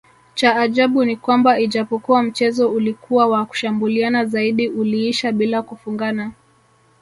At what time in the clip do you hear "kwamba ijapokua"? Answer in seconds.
1.15-2.23